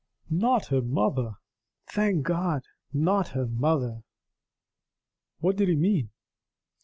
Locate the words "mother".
0.81-1.35, 3.45-4.01